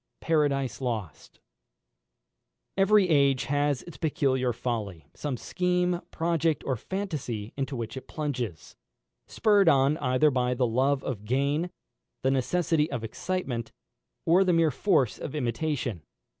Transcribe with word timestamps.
Paradise 0.19 0.81
Lost. 0.81 1.39
[Illustration: 2.75 2.75
E] 2.79 2.81
Every 2.81 3.09
age 3.09 3.43
has 3.43 3.83
its 3.83 3.97
peculiar 3.97 4.51
folly; 4.51 5.05
some 5.13 5.37
scheme, 5.37 6.01
project, 6.09 6.63
or 6.65 6.75
phantasy 6.75 7.53
into 7.55 7.75
which 7.75 7.95
it 7.95 8.07
plunges, 8.07 8.75
spurred 9.27 9.69
on 9.69 9.97
either 9.97 10.31
by 10.31 10.55
the 10.55 10.65
love 10.65 11.03
of 11.03 11.23
gain, 11.25 11.69
the 12.23 12.31
necessity 12.31 12.89
of 12.91 13.03
excitement, 13.03 13.71
or 14.25 14.43
the 14.43 14.53
mere 14.53 14.71
force 14.71 15.19
of 15.19 15.35
imitation. 15.35 16.01